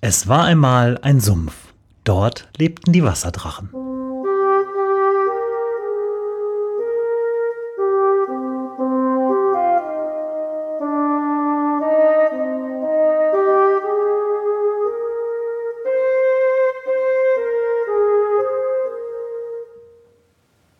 [0.00, 1.54] Es war einmal ein Sumpf.
[2.04, 3.70] Dort lebten die Wasserdrachen.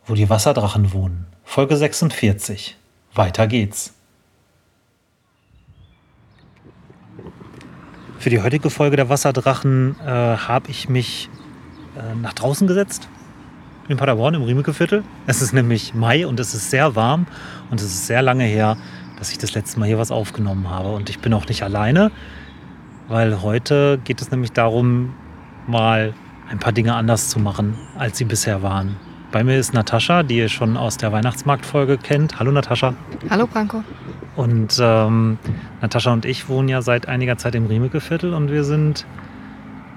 [0.07, 1.27] Wo die Wasserdrachen wohnen.
[1.43, 2.77] Folge 46.
[3.14, 3.98] Weiter geht's.
[8.19, 11.30] Für die heutige Folge der Wasserdrachen äh, habe ich mich
[11.97, 13.09] äh, nach draußen gesetzt.
[13.87, 15.05] In Paderborn im Riemeke-Viertel.
[15.29, 17.27] Es ist nämlich Mai und es ist sehr warm
[17.70, 18.77] und es ist sehr lange her,
[19.20, 20.91] dass ich das letzte Mal hier was aufgenommen habe.
[20.91, 22.11] Und ich bin auch nicht alleine,
[23.06, 25.14] weil heute geht es nämlich darum,
[25.69, 26.12] mal
[26.50, 28.97] ein paar Dinge anders zu machen, als sie bisher waren.
[29.30, 32.38] Bei mir ist Natascha, die ihr schon aus der Weihnachtsmarktfolge kennt.
[32.38, 32.95] Hallo Natascha.
[33.28, 33.84] Hallo Branko.
[34.36, 35.38] Und ähm,
[35.82, 39.05] Natascha und ich wohnen ja seit einiger Zeit im Riemeke-Viertel und wir sind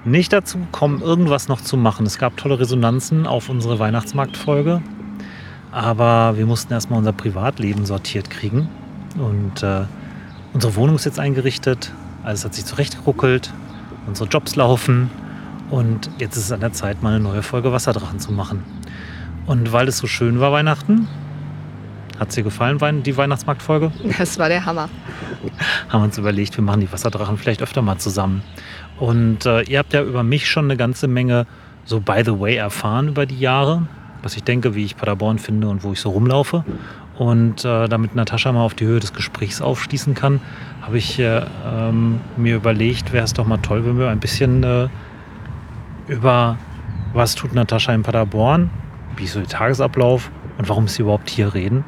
[0.04, 2.04] nicht dazu gekommen, irgendwas noch zu machen.
[2.04, 4.82] Es gab tolle Resonanzen auf unsere Weihnachtsmarktfolge,
[5.70, 8.68] aber wir mussten erstmal unser Privatleben sortiert kriegen.
[9.16, 9.84] Und äh,
[10.52, 11.90] unsere Wohnung ist jetzt eingerichtet,
[12.22, 13.50] alles hat sich zurechtgeruckelt,
[14.06, 15.10] unsere Jobs laufen
[15.70, 18.62] und jetzt ist es an der Zeit, mal eine neue Folge Wasserdrachen zu machen.
[19.46, 21.08] Und weil es so schön war Weihnachten,
[22.18, 23.90] hat es dir gefallen, die Weihnachtsmarktfolge?
[24.18, 24.88] Das war der Hammer.
[25.88, 28.42] Haben uns überlegt, wir machen die Wasserdrachen vielleicht öfter mal zusammen.
[29.00, 31.46] Und äh, ihr habt ja über mich schon eine ganze Menge
[31.84, 33.88] so by the way erfahren über die Jahre,
[34.22, 36.64] was ich denke, wie ich Paderborn finde und wo ich so rumlaufe.
[37.18, 40.40] Und äh, damit Natascha mal auf die Höhe des Gesprächs aufschließen kann,
[40.80, 44.62] habe ich äh, ähm, mir überlegt, wäre es doch mal toll, wenn wir ein bisschen
[44.62, 44.88] äh,
[46.06, 46.56] über
[47.12, 48.70] was tut Natascha in Paderborn
[49.16, 51.84] wie ist so der Tagesablauf und warum ist sie überhaupt hier reden.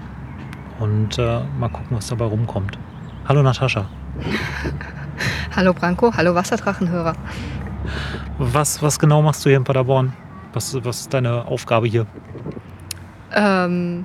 [0.78, 2.78] Und äh, mal gucken, was dabei rumkommt.
[3.26, 3.88] Hallo Natascha.
[5.56, 7.14] hallo Branko, hallo Wasserdrachenhörer.
[8.38, 10.12] Was, was genau machst du hier in Paderborn?
[10.52, 12.06] Was, was ist deine Aufgabe hier?
[13.32, 14.04] Ähm,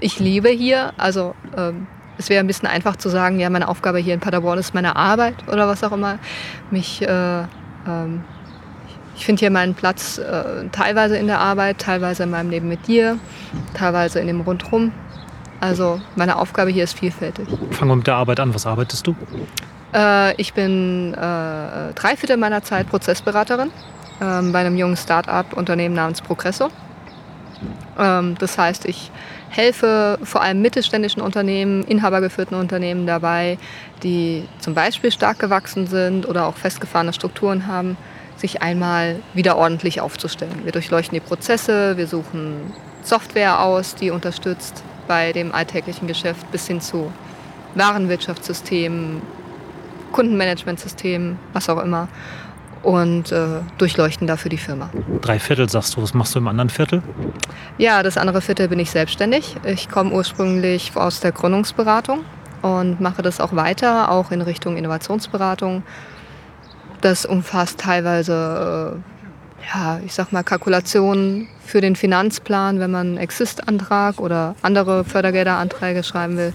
[0.00, 0.92] ich liebe hier.
[0.96, 1.86] Also ähm,
[2.18, 4.96] es wäre ein bisschen einfach zu sagen, ja, meine Aufgabe hier in Paderborn ist meine
[4.96, 6.18] Arbeit oder was auch immer.
[6.70, 7.42] Mich äh,
[7.86, 8.24] ähm,
[9.20, 12.86] ich finde hier meinen Platz äh, teilweise in der Arbeit, teilweise in meinem Leben mit
[12.86, 13.18] dir,
[13.74, 14.92] teilweise in dem Rundrum.
[15.60, 17.46] Also meine Aufgabe hier ist vielfältig.
[17.70, 18.54] Fangen wir mit der Arbeit an.
[18.54, 19.14] Was arbeitest du?
[19.94, 23.70] Äh, ich bin äh, drei Viertel meiner Zeit Prozessberaterin
[24.22, 26.70] ähm, bei einem jungen Start-up-Unternehmen namens Progresso.
[27.98, 29.10] Ähm, das heißt, ich
[29.50, 33.58] helfe vor allem mittelständischen Unternehmen, inhabergeführten Unternehmen dabei,
[34.02, 37.98] die zum Beispiel stark gewachsen sind oder auch festgefahrene Strukturen haben,
[38.40, 40.64] sich einmal wieder ordentlich aufzustellen.
[40.64, 46.66] Wir durchleuchten die Prozesse, wir suchen Software aus, die unterstützt bei dem alltäglichen Geschäft bis
[46.66, 47.12] hin zu
[47.74, 49.22] Warenwirtschaftssystemen,
[50.12, 52.08] Kundenmanagementsystemen, was auch immer
[52.82, 54.88] und äh, durchleuchten dafür die Firma.
[55.20, 57.02] Drei Viertel sagst du, was machst du im anderen Viertel?
[57.78, 59.56] Ja, das andere Viertel bin ich selbstständig.
[59.64, 62.20] Ich komme ursprünglich aus der Gründungsberatung
[62.62, 65.82] und mache das auch weiter, auch in Richtung Innovationsberatung
[67.00, 69.00] das umfasst teilweise,
[69.62, 75.04] äh, ja, ich sag mal, Kalkulationen für den Finanzplan, wenn man einen Exist-Antrag oder andere
[75.04, 76.52] Fördergelderanträge schreiben will,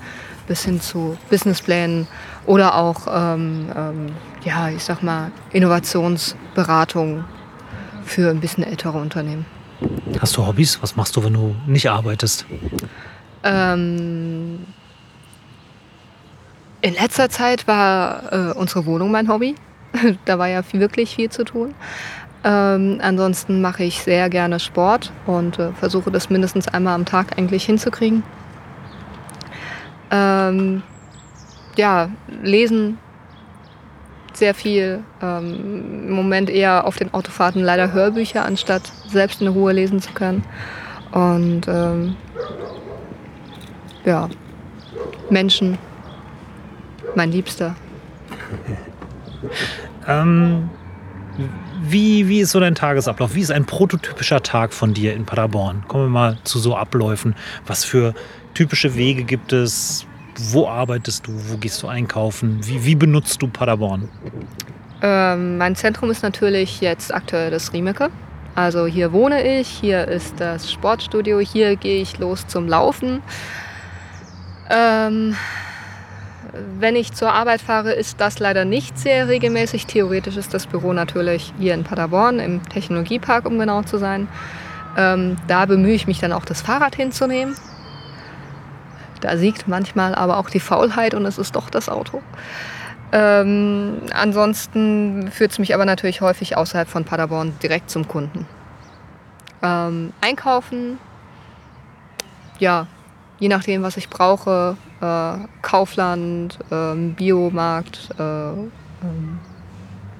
[0.47, 2.07] bis hin zu Businessplänen
[2.45, 4.07] oder auch, ähm, ähm,
[4.43, 7.23] ja, ich sag mal, Innovationsberatung
[8.03, 9.45] für ein bisschen ältere Unternehmen.
[10.19, 10.81] Hast du Hobbys?
[10.81, 12.45] Was machst du, wenn du nicht arbeitest?
[13.43, 14.65] Ähm,
[16.81, 19.55] in letzter Zeit war äh, unsere Wohnung mein Hobby.
[20.25, 21.73] da war ja wirklich viel zu tun.
[22.43, 27.37] Ähm, ansonsten mache ich sehr gerne Sport und äh, versuche das mindestens einmal am Tag
[27.37, 28.23] eigentlich hinzukriegen.
[30.11, 30.83] Ähm,
[31.75, 32.09] ja,
[32.43, 32.99] lesen
[34.33, 35.03] sehr viel.
[35.21, 40.11] Ähm, Im Moment eher auf den Autofahrten leider Hörbücher, anstatt selbst in Ruhe lesen zu
[40.13, 40.43] können.
[41.11, 42.15] Und ähm,
[44.03, 44.29] ja,
[45.29, 45.77] Menschen,
[47.15, 47.75] mein Liebster.
[50.07, 50.69] Ähm,
[51.81, 53.35] wie, wie ist so dein Tagesablauf?
[53.35, 55.83] Wie ist ein prototypischer Tag von dir in Paderborn?
[55.87, 57.35] Kommen wir mal zu so Abläufen.
[57.65, 58.13] Was für
[58.53, 60.05] typische Wege gibt es?
[60.51, 61.31] Wo arbeitest du?
[61.49, 62.59] Wo gehst du einkaufen?
[62.63, 64.09] Wie, wie benutzt du Paderborn?
[65.01, 68.09] Ähm, mein Zentrum ist natürlich jetzt aktuell das Riemeke.
[68.55, 73.21] Also hier wohne ich, hier ist das Sportstudio, hier gehe ich los zum Laufen.
[74.69, 75.35] Ähm,
[76.79, 79.85] wenn ich zur Arbeit fahre, ist das leider nicht sehr regelmäßig.
[79.85, 84.27] Theoretisch ist das Büro natürlich hier in Paderborn im Technologiepark, um genau zu sein.
[84.97, 87.55] Ähm, da bemühe ich mich dann auch, das Fahrrad hinzunehmen.
[89.21, 92.21] Da siegt manchmal aber auch die Faulheit und es ist doch das Auto.
[93.11, 98.45] Ähm, ansonsten führt es mich aber natürlich häufig außerhalb von Paderborn direkt zum Kunden.
[99.61, 100.99] Ähm, einkaufen,
[102.59, 102.87] ja,
[103.39, 104.77] je nachdem, was ich brauche.
[105.01, 108.09] Äh, Kaufland, ähm, Biomarkt.
[108.17, 109.39] Äh, ähm,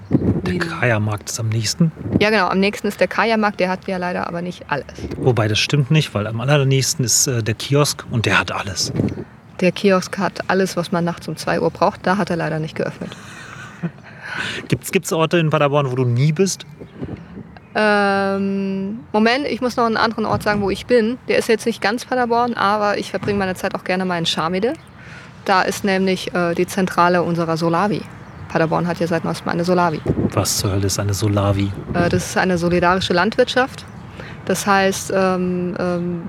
[0.10, 1.92] Der Kajamarkt ist am nächsten.
[2.20, 2.48] ja, genau.
[2.48, 3.60] Am nächsten ist der Kajamarkt.
[3.60, 4.86] Der hat ja leider aber nicht alles.
[5.18, 8.92] Wobei das stimmt nicht, weil am allernächsten ist äh, der Kiosk und der hat alles.
[9.62, 12.06] Der Kiosk hat alles, was man nachts um 2 Uhr braucht.
[12.06, 13.16] Da hat er leider nicht geöffnet.
[14.68, 16.66] Gibt es Orte in Paderborn, wo du nie bist?
[17.76, 21.18] Ähm, Moment, ich muss noch einen anderen Ort sagen, wo ich bin.
[21.28, 24.26] Der ist jetzt nicht ganz Paderborn, aber ich verbringe meine Zeit auch gerne mal in
[24.26, 24.74] Scharmede.
[25.44, 28.02] Da ist nämlich äh, die Zentrale unserer Solavi.
[28.50, 30.00] Paderborn hat ja seit neuestem eine Solavi.
[30.32, 31.72] Was zur Hölle ist eine Solavi?
[31.94, 33.86] Äh, das ist eine solidarische Landwirtschaft.
[34.46, 36.22] Das heißt, ähm, ähm,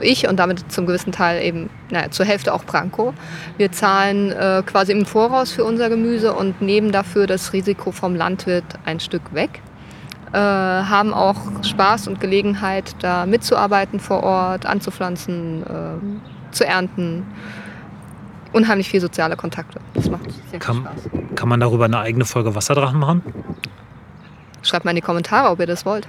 [0.00, 3.14] ich und damit zum gewissen Teil eben naja, zur Hälfte auch Branko,
[3.58, 8.16] wir zahlen äh, quasi im Voraus für unser Gemüse und nehmen dafür das Risiko vom
[8.16, 9.60] Landwirt ein Stück weg.
[10.32, 17.26] Äh, haben auch Spaß und Gelegenheit, da mitzuarbeiten vor Ort, anzupflanzen, äh, zu ernten.
[18.52, 19.80] Unheimlich viel soziale Kontakte.
[19.94, 21.10] Das macht sehr viel Kann, Spaß.
[21.34, 23.22] kann man darüber eine eigene Folge Wasserdrachen machen?
[24.62, 26.06] Schreibt mal in die Kommentare, ob ihr das wollt.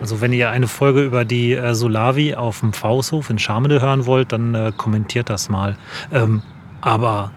[0.00, 4.06] Also wenn ihr eine Folge über die äh, Solavi auf dem Fausthof in Scharmede hören
[4.06, 5.76] wollt, dann äh, kommentiert das mal.
[6.12, 6.42] Ähm,
[6.80, 7.30] aber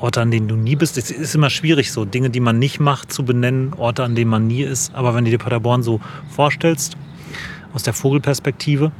[0.00, 2.80] Orte, an denen du nie bist, es ist immer schwierig, so Dinge, die man nicht
[2.80, 4.94] macht, zu benennen, Orte, an denen man nie ist.
[4.94, 6.96] Aber wenn du dir Paderborn so vorstellst,
[7.72, 8.92] aus der Vogelperspektive,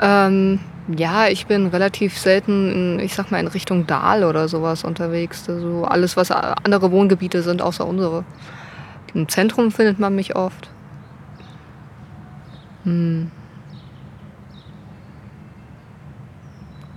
[0.00, 0.58] Ähm,
[0.96, 5.48] ja, ich bin relativ selten, in, ich sag mal, in Richtung Dahl oder sowas unterwegs.
[5.48, 8.24] Also alles, was andere Wohngebiete sind, außer unsere.
[9.14, 10.68] Im Zentrum findet man mich oft.
[12.84, 13.30] Hm.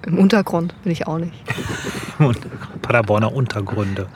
[0.08, 1.34] Im Untergrund bin ich auch nicht.
[2.82, 4.08] Paderborner Untergründe.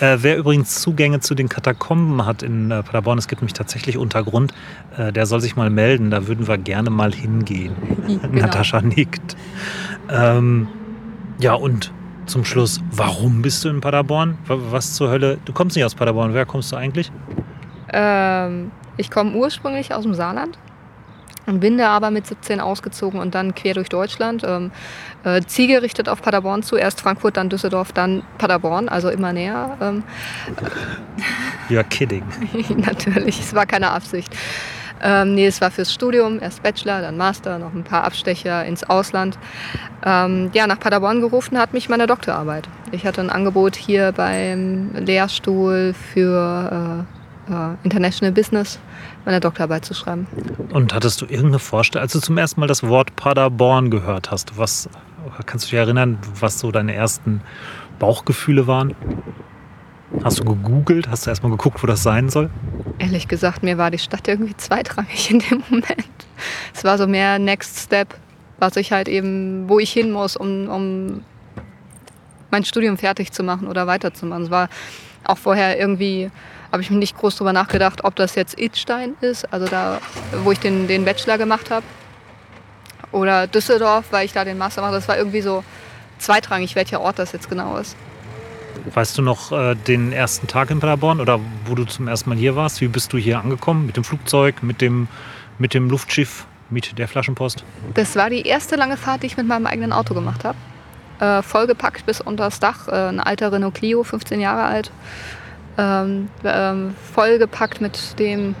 [0.00, 3.98] Äh, wer übrigens Zugänge zu den Katakomben hat in äh, Paderborn, es gibt nämlich tatsächlich
[3.98, 4.54] Untergrund,
[4.96, 7.74] äh, der soll sich mal melden, da würden wir gerne mal hingehen.
[8.32, 9.36] Natascha nickt.
[10.10, 10.68] Ähm,
[11.38, 11.92] ja, und
[12.26, 14.38] zum Schluss, warum bist du in Paderborn?
[14.46, 15.38] Wa- Was zur Hölle?
[15.44, 17.12] Du kommst nicht aus Paderborn, wer kommst du eigentlich?
[17.92, 20.58] Ähm, ich komme ursprünglich aus dem Saarland
[21.48, 24.44] und bin da aber mit 17 ausgezogen und dann quer durch Deutschland.
[24.46, 24.70] Ähm,
[25.24, 29.76] äh, zielgerichtet auf Paderborn zu, erst Frankfurt, dann Düsseldorf, dann Paderborn, also immer näher.
[29.80, 30.04] Ähm,
[31.68, 32.22] You're kidding.
[32.76, 34.34] natürlich, es war keine Absicht.
[35.00, 38.84] Ähm, nee, es war fürs Studium, erst Bachelor, dann Master, noch ein paar Abstecher ins
[38.84, 39.38] Ausland.
[40.04, 42.68] Ähm, ja, nach Paderborn gerufen hat mich meine Doktorarbeit.
[42.90, 47.17] Ich hatte ein Angebot hier beim Lehrstuhl für äh,
[47.48, 48.78] äh, International Business,
[49.24, 50.26] meine Doktorarbeit zu schreiben.
[50.72, 54.58] Und hattest du irgendeine Vorstellung, als du zum ersten Mal das Wort Paderborn gehört hast,
[54.58, 54.88] was
[55.46, 57.42] kannst du dich erinnern, was so deine ersten
[57.98, 58.94] Bauchgefühle waren?
[60.24, 61.08] Hast du gegoogelt?
[61.08, 62.50] Hast du erstmal geguckt, wo das sein soll?
[62.98, 66.08] Ehrlich gesagt, mir war die Stadt irgendwie zweitrangig in dem Moment.
[66.74, 68.14] Es war so mehr Next Step,
[68.58, 71.24] was ich halt eben, wo ich hin muss, um, um
[72.50, 74.44] mein Studium fertig zu machen oder weiterzumachen.
[74.44, 74.68] Es war
[75.28, 76.30] auch vorher irgendwie,
[76.72, 80.00] habe ich mir nicht groß drüber nachgedacht, ob das jetzt Idstein ist, also da,
[80.42, 81.84] wo ich den, den Bachelor gemacht habe,
[83.12, 84.92] oder Düsseldorf, weil ich da den Master mache.
[84.92, 85.64] Das war irgendwie so
[86.18, 87.96] zweitrangig, welcher Ort das jetzt genau ist.
[88.94, 92.38] Weißt du noch äh, den ersten Tag in Paderborn oder wo du zum ersten Mal
[92.38, 92.80] hier warst?
[92.80, 93.86] Wie bist du hier angekommen?
[93.86, 95.08] Mit dem Flugzeug, mit dem,
[95.58, 97.64] mit dem Luftschiff, mit der Flaschenpost?
[97.94, 100.56] Das war die erste lange Fahrt, die ich mit meinem eigenen Auto gemacht habe.
[101.20, 102.88] Äh, vollgepackt bis unter das Dach.
[102.88, 104.90] Äh, ein alter Renault Clio, 15 Jahre alt.
[105.76, 108.54] Ähm, ähm, vollgepackt mit, dem,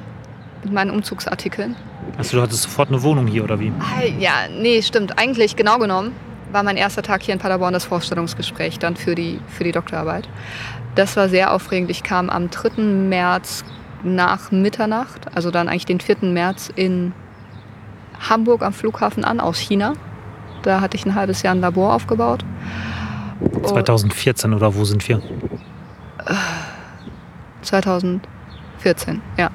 [0.64, 1.76] mit meinen Umzugsartikeln.
[2.16, 3.72] Also du hattest sofort eine Wohnung hier oder wie?
[4.18, 5.18] Ja, nee, stimmt.
[5.18, 6.12] Eigentlich genau genommen
[6.52, 10.28] war mein erster Tag hier in Paderborn das Vorstellungsgespräch dann für die, für die Doktorarbeit.
[10.94, 11.90] Das war sehr aufregend.
[11.90, 12.82] Ich kam am 3.
[12.82, 13.64] März
[14.02, 16.16] nach Mitternacht, also dann eigentlich den 4.
[16.22, 17.12] März in
[18.28, 19.94] Hamburg am Flughafen an aus China.
[20.62, 22.44] Da hatte ich ein halbes Jahr ein Labor aufgebaut.
[23.40, 25.22] Und 2014 oder wo sind wir?
[27.62, 29.50] 2014, ja.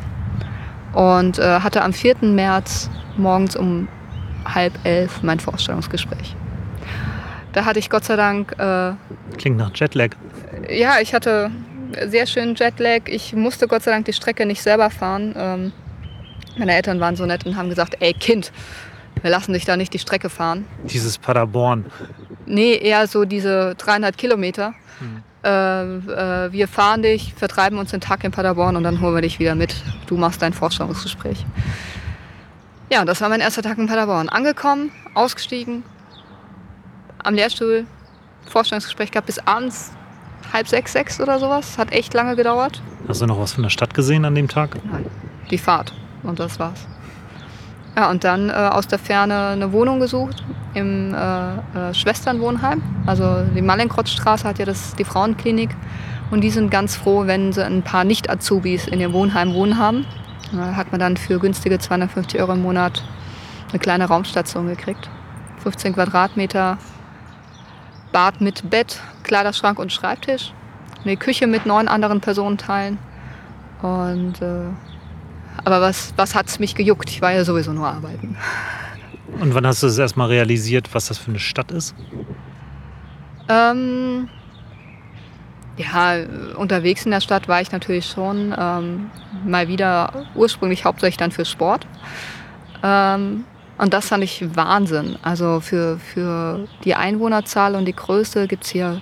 [0.93, 2.17] Und äh, hatte am 4.
[2.21, 3.87] März morgens um
[4.45, 6.35] halb elf mein Vorstellungsgespräch.
[7.53, 8.93] Da hatte ich Gott sei Dank, äh,
[9.37, 10.11] Klingt nach Jetlag.
[10.69, 11.51] ja, ich hatte
[12.07, 13.01] sehr schönen Jetlag.
[13.07, 15.33] Ich musste Gott sei Dank die Strecke nicht selber fahren.
[15.37, 15.71] Ähm,
[16.57, 18.51] meine Eltern waren so nett und haben gesagt, ey Kind,
[19.23, 20.65] wir lassen dich da nicht die Strecke fahren.
[20.83, 21.85] Dieses Paderborn.
[22.45, 24.75] Nee, eher so diese dreieinhalb Kilometer.
[25.43, 29.21] Äh, äh, wir fahren dich, vertreiben uns den Tag in Paderborn und dann holen wir
[29.21, 29.75] dich wieder mit.
[30.07, 31.45] Du machst dein Vorstellungsgespräch.
[32.89, 34.29] Ja, das war mein erster Tag in Paderborn.
[34.29, 35.83] Angekommen, ausgestiegen,
[37.23, 37.85] am Lehrstuhl,
[38.49, 39.91] Vorstellungsgespräch gehabt bis abends
[40.51, 41.77] halb sechs, sechs oder sowas.
[41.77, 42.81] Hat echt lange gedauert.
[43.07, 44.77] Hast du noch was von der Stadt gesehen an dem Tag?
[44.85, 45.05] Nein,
[45.49, 45.93] die Fahrt.
[46.23, 46.87] Und das war's.
[47.95, 52.81] Ja, und dann äh, aus der Ferne eine Wohnung gesucht im äh, äh, Schwesternwohnheim.
[53.05, 55.69] Also die Mallinkrotzstraße hat ja das, die Frauenklinik.
[56.31, 60.05] Und die sind ganz froh, wenn sie ein paar Nicht-Azubis in ihrem Wohnheim wohnen haben.
[60.51, 63.03] Da hat man dann für günstige 250 Euro im Monat
[63.69, 65.09] eine kleine Raumstation gekriegt.
[65.61, 66.77] 15 Quadratmeter,
[68.11, 70.53] Bad mit Bett, Kleiderschrank und Schreibtisch.
[71.03, 72.97] Eine Küche mit neun anderen Personen teilen.
[73.81, 74.69] Und äh,
[75.63, 77.09] aber was, was hat es mich gejuckt?
[77.09, 78.37] Ich war ja sowieso nur arbeiten.
[79.39, 81.95] Und wann hast du das erstmal realisiert, was das für eine Stadt ist?
[83.49, 84.29] Ähm,
[85.77, 86.17] ja,
[86.55, 89.09] unterwegs in der Stadt war ich natürlich schon ähm,
[89.45, 91.87] mal wieder ursprünglich hauptsächlich dann für Sport.
[92.83, 93.45] Ähm,
[93.77, 95.17] und das fand ich Wahnsinn.
[95.23, 99.01] Also für, für die Einwohnerzahl und die Größe gibt es hier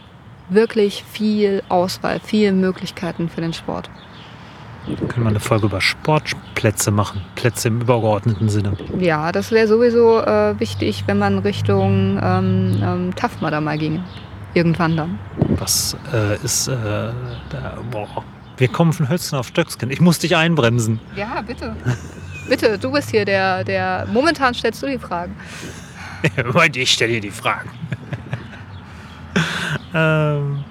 [0.49, 3.89] wirklich viel Auswahl, viele Möglichkeiten für den Sport.
[4.85, 7.21] Können wir eine Folge über Sportplätze machen?
[7.35, 8.75] Plätze im übergeordneten Sinne.
[8.99, 14.03] Ja, das wäre sowieso äh, wichtig, wenn man Richtung ähm, ähm, Tafma da mal ginge.
[14.53, 15.19] Irgendwann dann.
[15.59, 18.23] Was äh, ist äh, da, boah.
[18.57, 19.91] Wir kommen von Hölzchen auf Stöckskin.
[19.91, 20.99] Ich muss dich einbremsen.
[21.15, 21.75] Ja, bitte.
[22.49, 24.07] bitte, du bist hier der, der.
[24.11, 25.35] Momentan stellst du die Fragen.
[26.75, 27.69] ich stelle dir die Fragen.
[29.93, 30.63] ähm,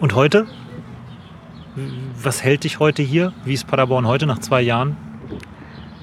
[0.00, 0.46] und heute?
[2.22, 3.32] Was hält dich heute hier?
[3.44, 4.96] Wie ist Paderborn heute nach zwei Jahren?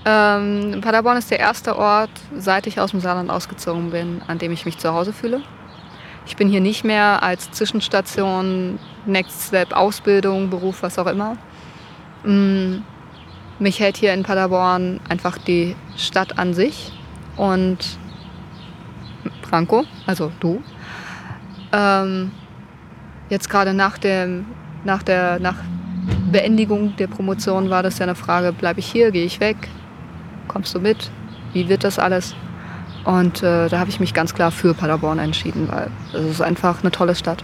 [0.06, 4.52] Ähm, Paderborn ist der erste Ort, seit ich aus dem Saarland ausgezogen bin, an dem
[4.52, 5.42] ich mich zu Hause fühle.
[6.26, 11.38] Ich bin hier nicht mehr als Zwischenstation, Next Step, Ausbildung, Beruf, was auch immer.
[12.24, 12.78] Mm,
[13.60, 16.92] mich hält hier in Paderborn einfach die Stadt an sich
[17.38, 17.78] und
[19.42, 20.62] Franco, also du.
[21.72, 22.32] Ähm,
[23.30, 24.46] jetzt gerade nach dem
[24.86, 25.56] nach der nach
[26.34, 29.56] Beendigung der Promotion war das ja eine Frage, bleibe ich hier, gehe ich weg,
[30.50, 31.10] kommst du mit,
[31.54, 32.36] wie wird das alles?
[33.06, 36.82] Und äh, da habe ich mich ganz klar für Paderborn entschieden, weil es ist einfach
[36.82, 37.44] eine tolle Stadt.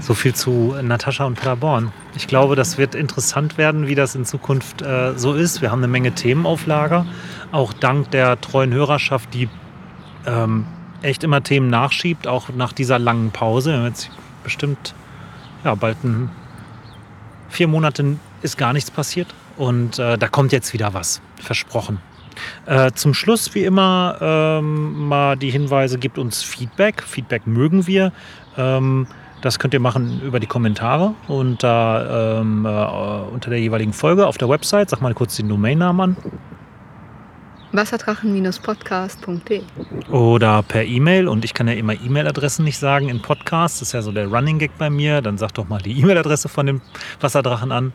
[0.00, 1.90] So viel zu Natascha und Paderborn.
[2.14, 5.62] Ich glaube, das wird interessant werden, wie das in Zukunft äh, so ist.
[5.62, 7.06] Wir haben eine Menge Themen auf Lager,
[7.52, 9.48] auch dank der treuen Hörerschaft, die
[10.26, 10.66] ähm,
[11.00, 13.70] echt immer Themen nachschiebt, auch nach dieser langen Pause.
[13.70, 14.10] Wir haben jetzt
[14.42, 14.94] bestimmt
[15.64, 16.30] ja, bald ein,
[17.48, 21.98] vier Monate ist gar nichts passiert und äh, da kommt jetzt wieder was, versprochen.
[22.66, 27.02] Äh, zum Schluss, wie immer, ähm, mal die Hinweise, gibt uns Feedback.
[27.02, 28.12] Feedback mögen wir.
[28.56, 29.06] Ähm,
[29.40, 34.38] das könnt ihr machen über die Kommentare unter, ähm, äh, unter der jeweiligen Folge auf
[34.38, 34.90] der Website.
[34.90, 36.16] Sag mal kurz den Domainnamen an.
[37.74, 39.62] Wasserdrachen-podcast.de.
[40.10, 41.28] Oder per E-Mail.
[41.28, 43.80] Und ich kann ja immer E-Mail-Adressen nicht sagen in Podcasts.
[43.80, 45.20] Das ist ja so der Running Gag bei mir.
[45.22, 46.80] Dann sag doch mal die E-Mail-Adresse von dem
[47.20, 47.92] Wasserdrachen an.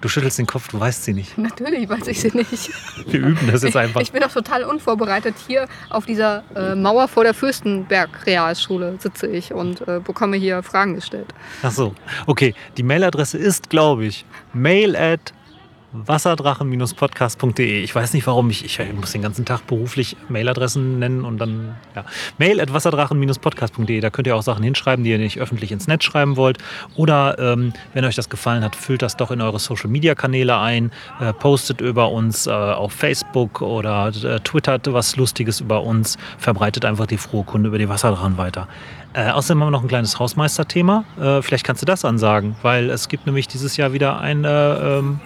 [0.00, 1.36] Du schüttelst den Kopf, du weißt sie nicht.
[1.36, 2.70] Natürlich weiß ich sie nicht.
[3.06, 4.00] Wir üben das jetzt einfach.
[4.00, 5.34] Ich bin doch total unvorbereitet.
[5.46, 10.94] Hier auf dieser äh, Mauer vor der Fürstenberg-Realschule sitze ich und äh, bekomme hier Fragen
[10.94, 11.34] gestellt.
[11.62, 11.94] Ach so,
[12.26, 12.54] okay.
[12.78, 14.24] Die Mailadresse ist, glaube ich,
[14.54, 15.34] mail at
[15.92, 17.82] wasserdrachen-podcast.de.
[17.82, 21.76] Ich weiß nicht, warum ich, ich muss den ganzen Tag beruflich Mailadressen nennen und dann,
[21.94, 22.04] ja,
[22.38, 24.00] mail at wasserdrachen-podcast.de.
[24.00, 26.58] Da könnt ihr auch Sachen hinschreiben, die ihr nicht öffentlich ins Netz schreiben wollt.
[26.96, 30.58] Oder ähm, wenn euch das gefallen hat, füllt das doch in eure Social Media Kanäle
[30.58, 36.18] ein, äh, postet über uns äh, auf Facebook oder äh, twittert was Lustiges über uns,
[36.38, 38.68] verbreitet einfach die frohe Kunde über die Wasserdrachen weiter.
[39.12, 41.04] Äh, außerdem haben wir noch ein kleines Hausmeisterthema.
[41.20, 44.98] Äh, vielleicht kannst du das ansagen, weil es gibt nämlich dieses Jahr wieder ein äh,
[44.98, 45.20] ähm,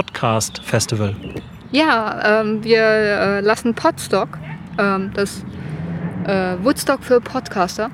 [0.00, 1.14] Podcast Festival.
[1.72, 4.30] Ja, ähm, wir äh, lassen Podstock,
[4.78, 5.44] ähm, das
[6.24, 7.90] äh, Woodstock für Podcaster,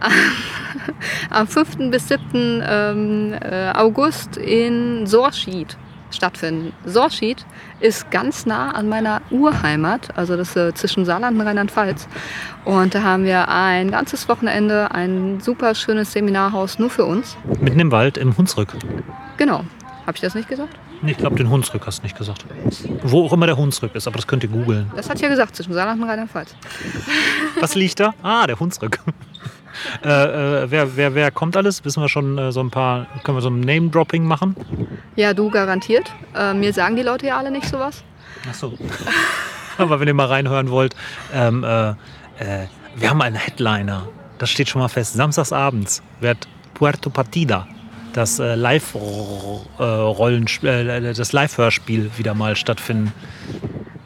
[1.30, 1.90] am 5.
[1.90, 2.62] bis 7.
[2.64, 5.76] Ähm, äh, August in Sorschied
[6.12, 6.72] stattfinden.
[6.84, 7.44] Sorschied
[7.80, 12.06] ist ganz nah an meiner Urheimat, also das äh, zwischen Saarland und Rheinland-Pfalz.
[12.64, 17.36] Und da haben wir ein ganzes Wochenende ein super schönes Seminarhaus nur für uns.
[17.60, 18.76] Mitten im Wald im Hunsrück.
[19.38, 19.64] Genau.
[20.08, 20.74] Habe ich das nicht gesagt?
[21.02, 22.46] Nee, ich glaube, den Hunsrück hast du nicht gesagt.
[23.02, 24.90] Wo auch immer der Hunsrück ist, aber das könnt ihr googeln.
[24.96, 26.54] Das hat ja gesagt, zwischen Saarland und Rheinland-Pfalz.
[27.60, 28.14] Was liegt da?
[28.22, 29.00] Ah, der Hunsrück.
[30.02, 31.84] äh, äh, wer, wer, wer kommt alles?
[31.84, 34.56] Wissen wir schon äh, so ein paar, können wir so ein Name-Dropping machen?
[35.14, 36.10] Ja, du garantiert.
[36.34, 38.02] Äh, mir sagen die Leute ja alle nicht sowas.
[38.48, 38.78] Ach so.
[39.76, 40.96] aber wenn ihr mal reinhören wollt,
[41.34, 44.08] ähm, äh, äh, wir haben einen Headliner.
[44.38, 45.12] Das steht schon mal fest.
[45.12, 47.66] Samstagsabends wird Puerto Partida
[48.18, 53.14] das äh, Live-Rollenspiel, äh, das Live-Hörspiel wieder mal stattfinden.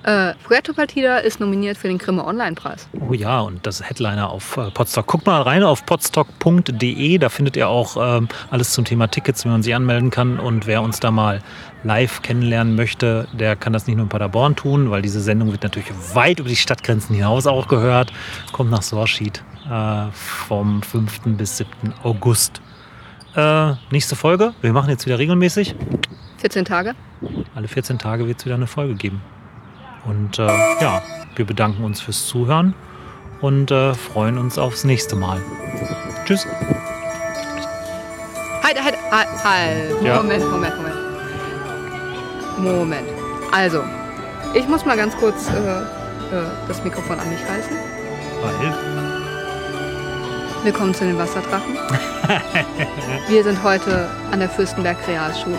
[0.02, 2.88] Äh, Puerto Partida ist nominiert für den Grimme Online-Preis.
[3.08, 5.06] Oh ja, und das Headliner auf äh, Podstock.
[5.06, 9.48] Guckt mal rein auf podstock.de, da findet ihr auch ähm, alles zum Thema Tickets, wie
[9.48, 10.38] man sich anmelden kann.
[10.38, 11.40] Und wer uns da mal
[11.84, 15.62] live kennenlernen möchte, der kann das nicht nur in Paderborn tun, weil diese Sendung wird
[15.62, 18.12] natürlich weit über die Stadtgrenzen hinaus auch gehört.
[18.52, 21.20] Kommt nach Sorschied äh, vom 5.
[21.38, 21.70] bis 7.
[22.02, 22.60] August.
[23.34, 24.52] Äh, nächste Folge.
[24.60, 25.74] Wir machen jetzt wieder regelmäßig.
[26.38, 26.94] 14 Tage.
[27.54, 29.22] Alle 14 Tage wird es wieder eine Folge geben.
[30.04, 30.46] Und äh,
[30.80, 31.02] ja,
[31.36, 32.74] wir bedanken uns fürs Zuhören
[33.40, 35.40] und äh, freuen uns aufs nächste Mal.
[36.26, 36.46] Tschüss.
[38.62, 40.02] Halt, halt, halt, halt.
[40.02, 40.16] Ja.
[40.16, 40.96] Moment, Moment, Moment.
[42.58, 43.08] Moment.
[43.50, 43.82] Also,
[44.54, 45.84] ich muss mal ganz kurz äh, äh,
[46.68, 47.76] das Mikrofon an mich reißen.
[48.42, 49.21] Weil
[50.64, 51.76] Willkommen zu den Wasserdrachen.
[53.28, 55.58] Wir sind heute an der Fürstenberg Realschule.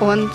[0.00, 0.30] Und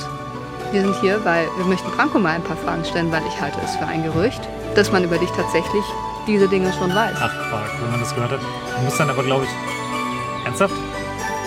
[0.72, 3.57] wir sind hier, weil wir möchten Franco mal ein paar Fragen stellen, weil ich halte
[3.63, 4.41] es für ein Gerücht,
[4.74, 5.84] dass man über dich tatsächlich
[6.27, 7.15] diese Dinge schon weiß.
[7.19, 8.39] Ach, Quark, wenn man das gehört hat.
[8.39, 10.74] Du musst dann aber, glaube ich, ernsthaft?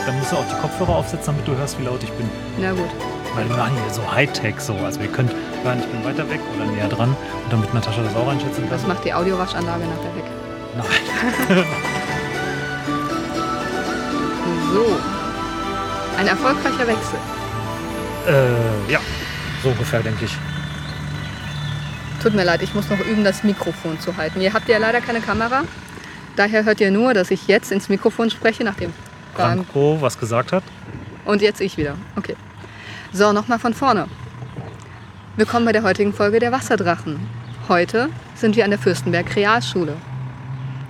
[0.06, 2.30] Dann musst du auch die Kopfhörer aufsetzen, damit du hörst, wie laut ich bin.
[2.60, 2.90] Na gut.
[3.34, 4.75] Weil wir machen hier so Hightech so.
[4.84, 5.32] Also ihr könnt
[5.64, 7.10] hören, ich bin weiter weg oder näher dran.
[7.44, 8.78] Und damit Natascha das auch einschätzen kann.
[8.78, 10.38] Was macht die Audiowaschanlage nachher weg?
[10.76, 11.64] Nein.
[14.72, 14.84] So.
[16.18, 17.18] Ein erfolgreicher Wechsel.
[18.26, 19.00] Äh, ja,
[19.62, 20.37] so ungefähr, denke ich.
[22.22, 24.40] Tut mir leid, ich muss noch üben, das Mikrofon zu halten.
[24.40, 25.62] Ihr habt ja leider keine Kamera.
[26.37, 28.92] Daher hört ihr nur, dass ich jetzt ins Mikrofon spreche, nachdem
[29.34, 30.64] Franco was gesagt hat.
[31.25, 31.94] Und jetzt ich wieder.
[32.16, 32.37] Okay.
[33.12, 34.06] So, nochmal von vorne.
[35.37, 37.18] Willkommen bei der heutigen Folge der Wasserdrachen.
[37.68, 39.96] Heute sind wir an der Fürstenberg Realschule.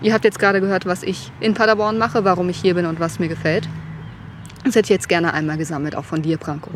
[0.00, 3.00] Ihr habt jetzt gerade gehört, was ich in Paderborn mache, warum ich hier bin und
[3.00, 3.68] was mir gefällt.
[4.64, 6.70] Das hätte ich jetzt gerne einmal gesammelt, auch von dir, Branko.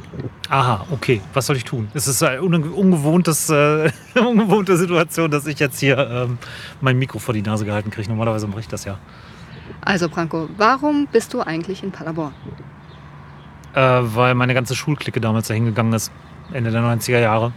[0.49, 1.21] Aha, okay.
[1.35, 1.89] Was soll ich tun?
[1.95, 6.39] Es ist eine unge- ungewohntes, äh, ungewohnte Situation, dass ich jetzt hier ähm,
[6.81, 8.09] mein Mikro vor die Nase gehalten kriege.
[8.09, 8.99] Normalerweise mache ich das ja.
[9.85, 12.33] Also, Branko, warum bist du eigentlich in Paderborn?
[13.75, 16.13] Äh, weil meine ganze Schulklicke damals dahin gegangen ist,
[16.53, 17.53] Ende der 90er Jahre.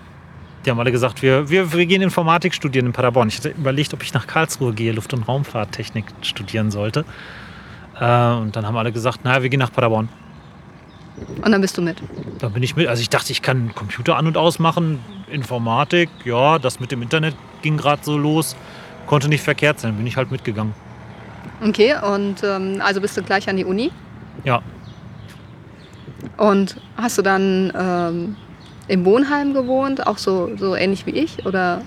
[0.66, 3.28] Die haben alle gesagt, wir, wir, wir gehen Informatik studieren in Paderborn.
[3.28, 7.06] Ich hatte überlegt, ob ich nach Karlsruhe gehe, Luft- und Raumfahrttechnik studieren sollte.
[8.00, 10.10] Äh, und dann haben alle gesagt, naja, wir gehen nach Paderborn.
[11.44, 12.02] Und dann bist du mit.
[12.40, 12.88] Da bin ich mit.
[12.88, 15.00] Also ich dachte, ich kann Computer an und ausmachen,
[15.32, 18.56] Informatik, ja, das mit dem Internet ging gerade so los,
[19.08, 20.74] konnte nicht verkehrt sein, bin ich halt mitgegangen.
[21.66, 23.92] Okay, und ähm, also bist du gleich an die Uni?
[24.44, 24.62] Ja,
[26.38, 28.36] Und hast du dann ähm,
[28.88, 31.46] im Wohnheim gewohnt, auch so, so ähnlich wie ich?
[31.46, 31.82] Oder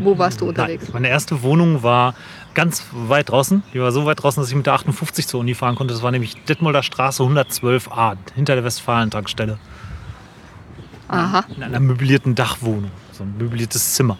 [0.00, 0.84] wo warst du unterwegs?
[0.84, 2.14] Nein, meine erste Wohnung war
[2.54, 3.62] ganz weit draußen.
[3.72, 5.92] Die war so weit draußen, dass ich mit der 58 zur Uni fahren konnte.
[5.92, 9.58] Das war nämlich Detmolder Straße 112a, hinter der Westfalen-Tankstelle.
[11.08, 11.44] Aha.
[11.54, 14.16] In einer möblierten Dachwohnung, so ein möbliertes Zimmer.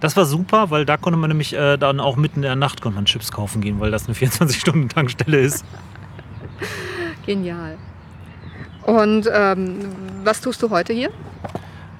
[0.00, 2.82] Das war super, weil da konnte man nämlich äh, dann auch mitten in der Nacht
[2.82, 5.64] konnte man Chips kaufen gehen, weil das eine 24-Stunden-Tankstelle ist.
[7.24, 7.78] Genial.
[8.86, 9.80] Und ähm,
[10.22, 11.10] was tust du heute hier?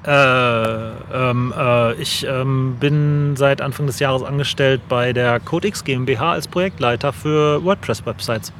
[0.06, 6.32] Äh, ähm, äh, ich ähm, bin seit Anfang des Jahres angestellt bei der CodeX GmbH
[6.32, 8.52] als Projektleiter für WordPress-Websites.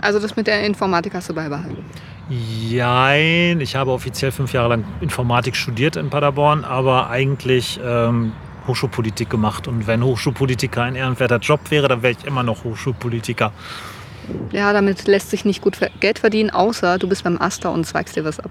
[0.00, 1.84] Also das mit der Informatik hast du beibehalten.
[2.30, 8.32] Jein, ich habe offiziell fünf Jahre lang Informatik studiert in Paderborn, aber eigentlich ähm,
[8.66, 9.68] Hochschulpolitik gemacht.
[9.68, 13.52] Und wenn Hochschulpolitiker ein ehrenwerter Job wäre, dann wäre ich immer noch Hochschulpolitiker.
[14.52, 18.16] Ja, damit lässt sich nicht gut Geld verdienen, außer du bist beim Aster und zweigst
[18.16, 18.50] dir was ab.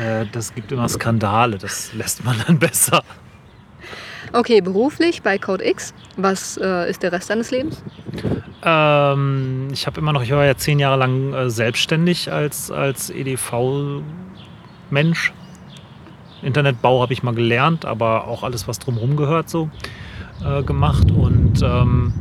[0.00, 3.02] Äh, das gibt immer Skandale, das lässt man dann besser.
[4.32, 5.94] Okay, beruflich bei Code X.
[6.16, 7.82] Was äh, ist der Rest deines Lebens?
[8.62, 13.10] Ähm, ich habe immer noch, ich war ja zehn Jahre lang äh, selbstständig als, als
[13.10, 14.02] EDV-Mensch.
[16.42, 19.70] Internetbau habe ich mal gelernt, aber auch alles, was drumherum gehört, so
[20.44, 21.10] äh, gemacht.
[21.10, 22.12] Und ähm,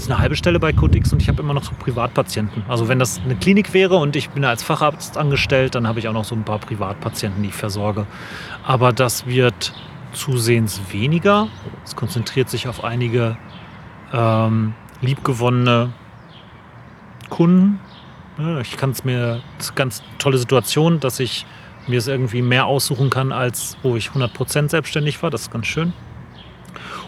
[0.00, 2.64] ist eine halbe Stelle bei CodeX und ich habe immer noch so Privatpatienten.
[2.68, 6.08] Also wenn das eine Klinik wäre und ich bin als Facharzt angestellt, dann habe ich
[6.08, 8.06] auch noch so ein paar Privatpatienten, die ich versorge.
[8.64, 9.74] Aber das wird
[10.12, 11.48] zusehends weniger.
[11.84, 13.36] Es konzentriert sich auf einige
[14.12, 15.92] ähm, liebgewonnene
[17.28, 17.78] Kunden.
[18.62, 21.44] Ich kann es mir, das ist eine ganz tolle Situation, dass ich
[21.86, 25.30] mir es irgendwie mehr aussuchen kann, als wo ich 100% selbstständig war.
[25.30, 25.92] Das ist ganz schön.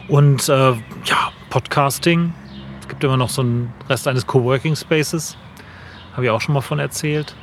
[0.09, 2.35] Und äh, ja, Podcasting.
[2.83, 5.37] Es gibt immer noch so einen Rest eines Coworking Spaces.
[6.13, 7.35] Habe ich auch schon mal von erzählt.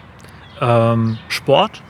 [0.61, 1.81] Ähm, Sport.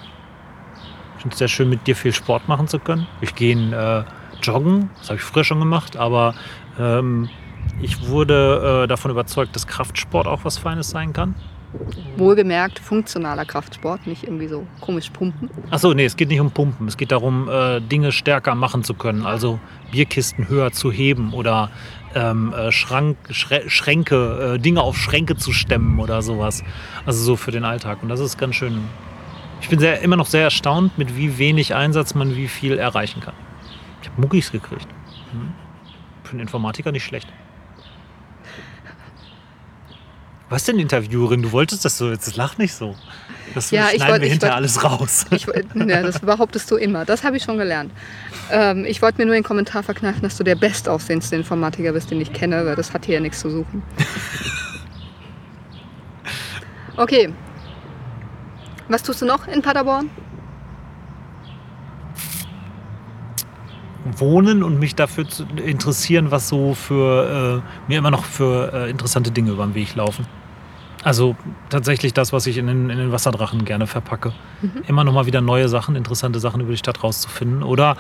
[1.16, 3.08] Ich finde es sehr schön, mit dir viel Sport machen zu können.
[3.22, 4.04] Ich gehe äh,
[4.42, 4.92] joggen.
[5.00, 6.36] Das habe ich früher schon gemacht, aber
[6.80, 7.28] ähm,
[7.82, 11.36] ich wurde äh, davon überzeugt, dass Kraftsport auch was Feines sein kann.
[12.18, 15.50] Wohlgemerkt funktionaler Kraftsport, nicht irgendwie so komisch pumpen.
[15.70, 16.88] Achso, nee, es geht nicht um Pumpen.
[16.88, 19.26] Es geht darum, äh, Dinge stärker machen zu können.
[19.26, 19.60] Also
[19.92, 21.70] Bierkisten höher zu heben oder
[22.16, 26.64] ähm, äh, Schrank, Schre Schränke, äh, Dinge auf Schränke zu stemmen oder sowas.
[27.06, 28.02] Also so für den Alltag.
[28.02, 28.82] Und das ist ganz schön.
[29.62, 33.22] Ich bin sehr, immer noch sehr erstaunt, mit wie wenig Einsatz man wie viel erreichen
[33.22, 33.36] kann.
[34.02, 34.88] Ich habe Muckis gekriegt.
[35.32, 35.54] Hm.
[36.24, 37.28] Für einen Informatiker nicht schlecht.
[40.50, 41.44] Was denn Interviewerin?
[41.44, 42.96] Du wolltest das so, jetzt lach nicht so.
[43.54, 45.26] Das Ja, ich schneiden wollt- wir ich hinterher wollt- alles raus.
[45.32, 47.06] Ich, ja, das behauptest du immer.
[47.06, 47.92] Das habe ich schon gelernt.
[48.52, 52.20] Ähm, ich wollte mir nur den Kommentar verkneifen, dass du der bestaussehendste Informatiker bist, den
[52.22, 53.84] ich kenne, weil das hat hier ja nichts zu suchen.
[56.98, 57.34] Okay.
[58.90, 60.10] Was tust du noch in Paderborn?
[64.18, 68.90] wohnen und mich dafür zu interessieren, was so für äh, mir immer noch für äh,
[68.90, 70.26] interessante Dinge über den Weg laufen.
[71.04, 71.36] Also
[71.70, 74.34] tatsächlich das, was ich in den, in den Wasserdrachen gerne verpacke.
[74.88, 77.96] Immer noch mal wieder neue Sachen, interessante Sachen über die Stadt rauszufinden oder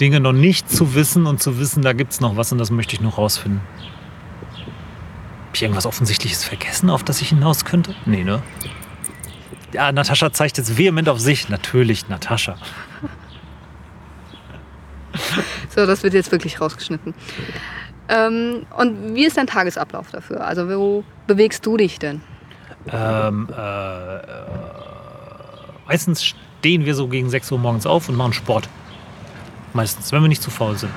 [0.00, 2.70] Dinge noch nicht zu wissen und zu wissen, da gibt es noch was und das
[2.70, 3.60] möchte ich noch rausfinden.
[5.46, 7.94] Hab ich irgendwas Offensichtliches vergessen, auf das ich hinaus könnte?
[8.04, 8.42] Nee, ne?
[9.72, 11.48] Ja, Natascha zeigt jetzt vehement auf sich.
[11.48, 12.56] Natürlich, Natascha.
[15.74, 17.14] So, das wird jetzt wirklich rausgeschnitten.
[18.08, 20.46] Ähm, und wie ist dein Tagesablauf dafür?
[20.46, 22.20] Also wo bewegst du dich denn?
[22.92, 24.20] Ähm, äh, äh,
[25.86, 28.68] meistens stehen wir so gegen 6 Uhr morgens auf und machen Sport.
[29.72, 30.92] Meistens, wenn wir nicht zu faul sind.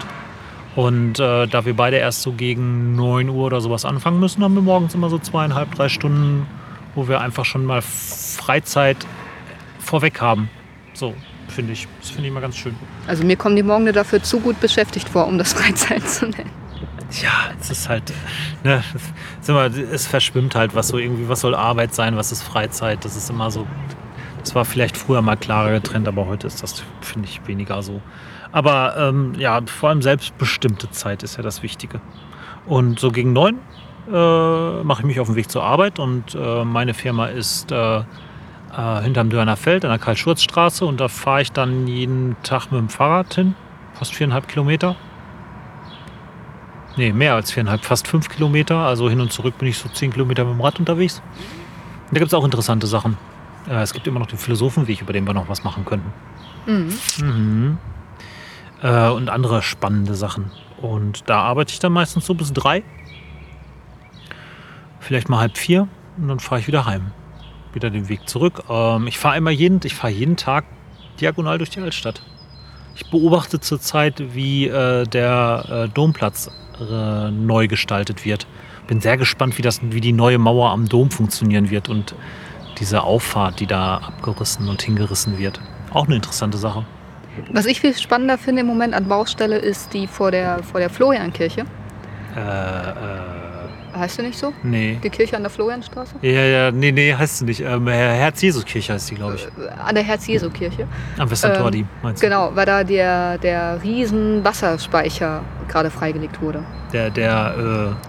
[0.75, 4.53] Und äh, da wir beide erst so gegen 9 Uhr oder sowas anfangen müssen, haben
[4.53, 6.45] wir morgens immer so zweieinhalb, drei Stunden,
[6.93, 8.97] wo wir einfach schon mal Freizeit
[9.79, 10.49] vorweg haben.
[10.93, 11.15] So,
[11.47, 11.87] finde ich.
[11.99, 12.75] Das finde ich immer ganz schön.
[13.07, 16.66] Also mir kommen die Morgen dafür zu gut beschäftigt vor, um das Freizeit zu nennen.
[17.11, 18.13] Ja, es ist halt,
[18.63, 18.83] ne,
[19.41, 23.05] es immer, es verschwimmt halt, was so irgendwie, was soll Arbeit sein, was ist Freizeit.
[23.05, 23.65] Das ist immer so,
[24.39, 28.01] das war vielleicht früher mal klarer getrennt, aber heute ist das, finde ich, weniger so.
[28.51, 32.01] Aber ähm, ja, vor allem selbstbestimmte Zeit ist ja das Wichtige.
[32.65, 33.59] Und so gegen neun
[34.11, 37.99] äh, mache ich mich auf den Weg zur Arbeit und äh, meine Firma ist äh,
[37.99, 38.03] äh,
[39.01, 42.89] hinterm Dörner Feld an der Karl-Schurz-Straße und da fahre ich dann jeden Tag mit dem
[42.89, 43.55] Fahrrad hin,
[43.93, 44.95] fast viereinhalb Kilometer.
[46.97, 48.77] Nee, mehr als viereinhalb, fast fünf Kilometer.
[48.77, 51.21] Also hin und zurück bin ich so zehn Kilometer mit dem Rad unterwegs.
[52.09, 53.17] Und da gibt es auch interessante Sachen.
[53.69, 56.11] Äh, es gibt immer noch den Philosophenweg, über den wir noch was machen könnten.
[56.65, 56.93] Mhm.
[57.21, 57.77] Mhm.
[58.81, 60.51] Äh, und andere spannende Sachen.
[60.81, 62.83] Und da arbeite ich dann meistens so bis drei.
[64.99, 65.87] Vielleicht mal halb vier.
[66.17, 67.11] Und dann fahre ich wieder heim.
[67.73, 68.63] Wieder den Weg zurück.
[68.69, 70.65] Ähm, ich fahre immer jeden, ich fahre jeden Tag
[71.21, 72.23] diagonal durch die Altstadt.
[72.95, 78.47] Ich beobachte zurzeit, wie äh, der äh, Domplatz äh, neu gestaltet wird.
[78.87, 82.15] Bin sehr gespannt, wie, das, wie die neue Mauer am Dom funktionieren wird und
[82.79, 85.59] diese Auffahrt, die da abgerissen und hingerissen wird.
[85.91, 86.85] Auch eine interessante Sache.
[87.51, 90.89] Was ich viel spannender finde im Moment an Baustelle ist die vor der, vor der
[90.89, 91.65] Floriankirche.
[92.35, 93.46] Äh, äh,
[93.97, 94.53] Heißt du nicht so?
[94.63, 94.99] nee.
[95.03, 96.15] Die Kirche an der Florianstraße?
[96.21, 97.61] Ja, ja, nee, nee, heißt sie nicht.
[97.61, 99.45] Ähm, Herz-Jesus-Kirche heißt die, glaube ich.
[99.45, 100.87] Äh, An der Herz-Jesu-Kirche.
[101.17, 102.27] Am Westertor, ähm, die meinst du?
[102.27, 106.63] Genau, weil da der, der riesen Wasserspeicher gerade freigelegt wurde.
[106.93, 107.55] Der, der,
[107.97, 108.07] äh,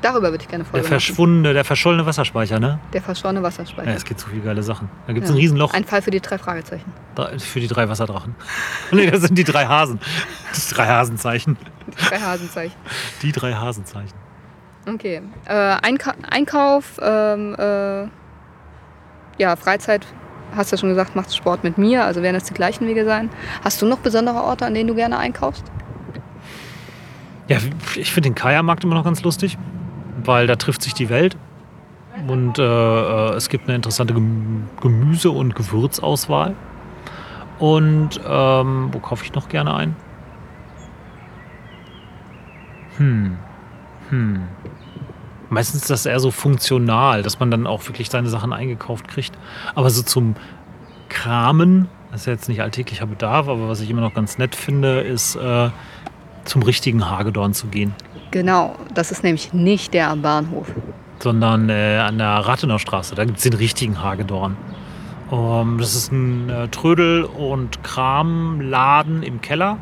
[0.00, 0.90] Darüber würde ich gerne der Folge machen.
[0.90, 2.78] verschwundene, der verschollene Wasserspeicher, ne?
[2.92, 3.90] Der verschollene Ja, Wasserspeicher.
[3.96, 4.88] es gibt so viele geile Sachen.
[5.08, 5.34] Da gibt es Ja.
[5.34, 6.92] ein Riesenloch Ein Fall für die drei Fragezeichen.
[7.16, 8.36] da- für die drei Wasserdrachen.
[8.92, 9.98] nee, das sind die drei Hasen.
[10.54, 11.56] Die drei Hasenzeichen.
[11.88, 12.76] Die drei Hasenzeichen.
[13.22, 14.14] Die drei Hasenzeichen.
[14.94, 15.22] Okay.
[15.46, 18.04] Äh, Einka Einkauf, ähm, äh,
[19.38, 20.06] ja, Freizeit,
[20.56, 23.04] hast du ja schon gesagt, machst Sport mit mir, also werden das die gleichen Wege
[23.04, 23.28] sein.
[23.62, 25.64] Hast du noch besondere Orte, an denen du gerne einkaufst?
[27.48, 27.58] Ja,
[27.96, 29.56] ich finde den Kajamarkt immer noch ganz lustig,
[30.24, 31.36] weil da trifft sich die Welt.
[32.26, 36.54] Und äh, äh, es gibt eine interessante Gem- Gemüse- und Gewürzauswahl.
[37.58, 39.96] Und ähm, wo kaufe ich noch gerne ein?
[42.96, 43.36] Hm.
[44.10, 44.42] Hm.
[45.50, 49.32] Meistens ist das eher so funktional, dass man dann auch wirklich seine Sachen eingekauft kriegt.
[49.74, 50.36] Aber so zum
[51.08, 54.54] Kramen, das ist ja jetzt nicht alltäglicher Bedarf, aber was ich immer noch ganz nett
[54.54, 55.70] finde, ist äh,
[56.44, 57.94] zum richtigen Hagedorn zu gehen.
[58.30, 60.66] Genau, das ist nämlich nicht der am Bahnhof.
[61.20, 63.14] sondern äh, an der Rathenauer Straße.
[63.14, 64.56] Da gibt es den richtigen Hagedorn.
[65.32, 69.78] Ähm, das ist ein äh, Trödel- und Kramladen im Keller.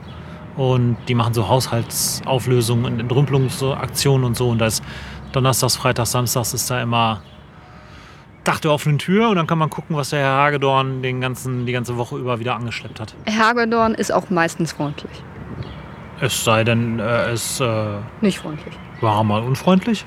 [0.56, 4.48] Und die machen so Haushaltsauflösungen und Entrümpelungsaktionen und so.
[4.48, 4.82] Und da ist
[5.32, 7.22] Donnerstags, Freitags, Samstags ist da immer
[8.44, 9.28] Dach der offenen Tür.
[9.28, 12.38] Und dann kann man gucken, was der Herr Hagedorn den ganzen, die ganze Woche über
[12.38, 13.14] wieder angeschleppt hat.
[13.28, 15.22] Hagedorn ist auch meistens freundlich.
[16.20, 18.74] Es sei denn, äh, es äh, Nicht freundlich.
[19.00, 20.06] war mal unfreundlich.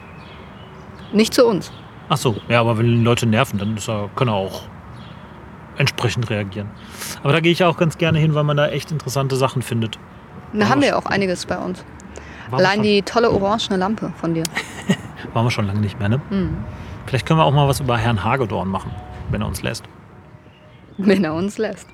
[1.14, 1.72] Nicht zu uns.
[2.08, 4.64] Ach so, ja, aber wenn die Leute nerven, dann ist er, kann er auch
[5.78, 6.70] entsprechend reagieren.
[7.24, 10.00] Aber da gehe ich auch ganz gerne hin, weil man da echt interessante Sachen findet.
[10.54, 11.86] Da haben wir auch einiges bei uns.
[12.52, 14.44] Allein die tolle orangene Lampe von dir.
[15.34, 16.22] waren wir schon lange nicht mehr, ne?
[16.30, 16.58] Hm.
[17.06, 18.92] Vielleicht können wir auch mal was über Herrn Hagedorn machen,
[19.32, 19.84] wenn er uns lässt.
[20.98, 21.88] Wenn er uns lässt.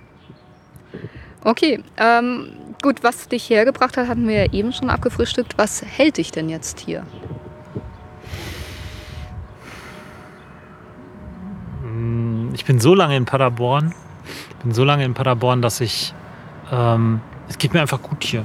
[1.43, 5.57] Okay, ähm, gut, was dich hergebracht hat, hatten wir ja eben schon abgefrühstückt.
[5.57, 7.05] Was hält dich denn jetzt hier?
[11.83, 13.93] Mm, Ich bin so lange in Paderborn,
[14.49, 16.13] ich bin so lange in Paderborn, dass ich,
[16.71, 18.43] ähm, es geht mir einfach gut hier.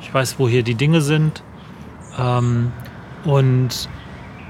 [0.00, 1.42] Ich weiß, wo hier die Dinge sind.
[2.18, 2.72] Ähm,
[3.24, 3.88] und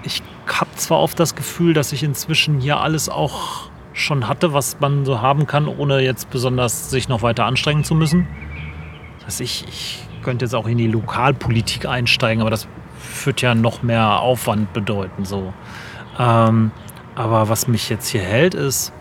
[0.03, 4.81] ich habe zwar oft das Gefühl, dass ich inzwischen hier alles auch schon hatte, was
[4.81, 8.27] man so haben kann, ohne jetzt besonders sich noch weiter anstrengen zu müssen.
[9.19, 12.67] Das heißt, ich, ich könnte jetzt auch in die Lokalpolitik einsteigen, aber das
[13.25, 15.25] wird ja noch mehr Aufwand bedeuten.
[15.25, 15.53] So.
[16.19, 16.71] Ähm,
[17.15, 18.93] aber was mich jetzt hier hält, ist,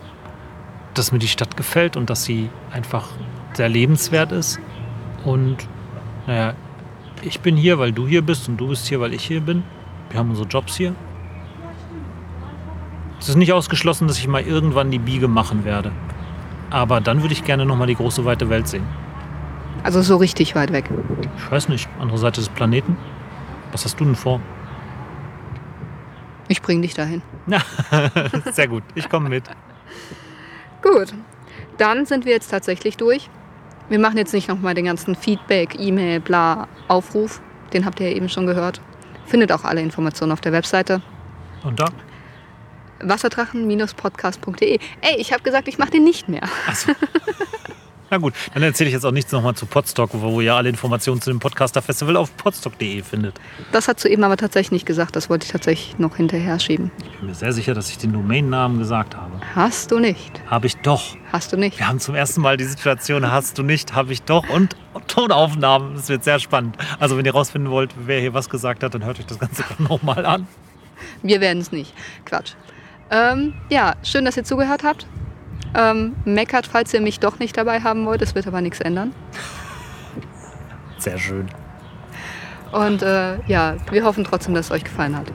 [0.94, 3.08] dass mir die Stadt gefällt und dass sie einfach
[3.54, 4.60] sehr lebenswert ist.
[5.24, 5.56] Und
[6.26, 6.54] naja,
[7.22, 9.62] ich bin hier, weil du hier bist und du bist hier, weil ich hier bin.
[10.10, 10.94] Wir haben unsere Jobs hier.
[13.18, 15.92] Es ist nicht ausgeschlossen, dass ich mal irgendwann die Biege machen werde.
[16.70, 18.84] Aber dann würde ich gerne noch mal die große weite Welt sehen.
[19.84, 20.90] Also so richtig weit weg.
[21.36, 22.96] Ich weiß nicht, andere Seite des Planeten.
[23.70, 24.40] Was hast du denn vor?
[26.48, 27.22] Ich bring dich dahin.
[28.52, 29.44] Sehr gut, ich komme mit.
[30.82, 31.14] Gut,
[31.78, 33.30] dann sind wir jetzt tatsächlich durch.
[33.88, 37.40] Wir machen jetzt nicht nochmal den ganzen Feedback, E-Mail, bla, Aufruf.
[37.72, 38.80] Den habt ihr ja eben schon gehört.
[39.26, 41.02] Findet auch alle Informationen auf der Webseite.
[41.62, 41.86] Und da?
[43.02, 44.78] wasserdrachen-podcast.de.
[45.00, 46.42] Ey, ich habe gesagt, ich mache den nicht mehr.
[48.12, 51.22] Na gut, dann erzähle ich jetzt auch nichts nochmal zu Podstock, wo ihr alle Informationen
[51.22, 53.40] zu dem Podcaster Festival auf podstock.de findet.
[53.72, 55.16] Das hast du eben aber tatsächlich nicht gesagt.
[55.16, 56.90] Das wollte ich tatsächlich noch hinterher schieben.
[57.10, 59.40] Ich bin mir sehr sicher, dass ich den Domainnamen gesagt habe.
[59.54, 60.42] Hast du nicht.
[60.46, 61.16] Habe ich doch.
[61.32, 61.78] Hast du nicht.
[61.78, 64.46] Wir haben zum ersten Mal die Situation, hast du nicht, habe ich doch.
[64.50, 65.94] Und Tonaufnahmen.
[65.94, 66.76] Das wird sehr spannend.
[67.00, 69.64] Also wenn ihr rausfinden wollt, wer hier was gesagt hat, dann hört euch das Ganze
[69.78, 70.46] nochmal an.
[71.22, 71.94] Wir werden es nicht.
[72.26, 72.52] Quatsch.
[73.10, 75.06] Ähm, ja, schön, dass ihr zugehört habt.
[75.74, 78.22] Ähm, meckert, falls ihr mich doch nicht dabei haben wollt.
[78.22, 79.14] Es wird aber nichts ändern.
[80.98, 81.48] Sehr schön.
[82.72, 85.26] Und äh, ja, wir hoffen trotzdem, dass es euch gefallen hat.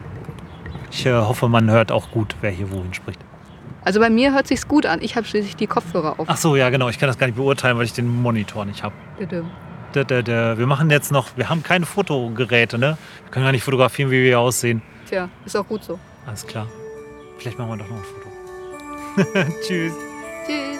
[0.92, 3.20] Ich äh, hoffe, man hört auch gut, wer hier wohin spricht.
[3.84, 5.02] Also bei mir hört sich's gut an.
[5.02, 6.28] Ich habe schließlich die Kopfhörer auf.
[6.30, 6.90] Ach so, ja genau.
[6.90, 8.94] Ich kann das gar nicht beurteilen, weil ich den Monitor nicht habe.
[9.94, 12.98] Wir machen jetzt noch, wir haben keine Fotogeräte, ne?
[13.24, 14.82] Wir können gar nicht fotografieren, wie wir aussehen.
[15.08, 16.00] Tja, ist auch gut so.
[16.26, 16.68] Alles klar.
[17.38, 19.52] Vielleicht machen wir doch noch ein Foto.
[19.66, 19.94] Tschüss.
[20.48, 20.80] Tschüss.